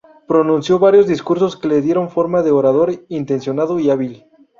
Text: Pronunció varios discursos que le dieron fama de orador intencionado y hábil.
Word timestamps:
Pronunció 0.27 0.79
varios 0.79 1.05
discursos 1.05 1.55
que 1.55 1.67
le 1.67 1.79
dieron 1.83 2.09
fama 2.09 2.41
de 2.41 2.49
orador 2.49 3.05
intencionado 3.07 3.79
y 3.79 3.91
hábil. 3.91 4.25